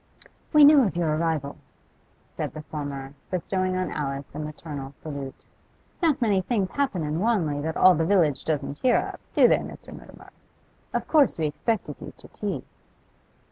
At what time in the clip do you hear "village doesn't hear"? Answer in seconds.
8.03-8.97